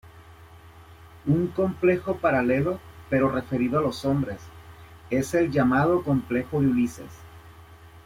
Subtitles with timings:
[1.27, 2.79] Un complejo paralelo,
[3.11, 4.39] pero referido a los hombres,
[5.11, 7.11] es el llamado complejo de Ulises.